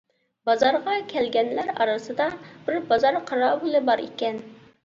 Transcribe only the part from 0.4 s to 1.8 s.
بازارغا كەلگەنلەر